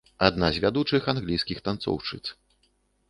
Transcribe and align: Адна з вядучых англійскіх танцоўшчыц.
Адна 0.27 0.47
з 0.55 0.61
вядучых 0.63 1.05
англійскіх 1.13 1.57
танцоўшчыц. 1.69 2.23